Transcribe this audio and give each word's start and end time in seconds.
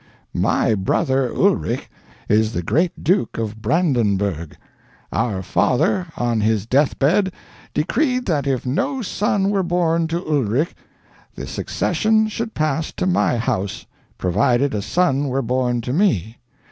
My 0.33 0.73
brother 0.73 1.31
Ulrich 1.31 1.87
is 2.27 2.53
the 2.53 2.63
great 2.63 3.03
Duke 3.03 3.37
of 3.37 3.61
Brandenburgh. 3.61 4.57
Our 5.13 5.43
father, 5.43 6.07
on 6.17 6.41
his 6.41 6.65
deathbed, 6.65 7.31
decreed 7.75 8.25
that 8.25 8.47
if 8.47 8.65
no 8.65 9.03
son 9.03 9.51
were 9.51 9.61
born 9.61 10.07
to 10.07 10.25
Ulrich, 10.27 10.73
the 11.35 11.45
succession 11.45 12.29
should 12.29 12.55
pass 12.55 12.91
to 12.93 13.05
my 13.05 13.37
house, 13.37 13.85
provided 14.17 14.73
a 14.73 14.81
son 14.81 15.27
were 15.27 15.43
born 15.43 15.81
to 15.81 15.93
me. 15.93 16.37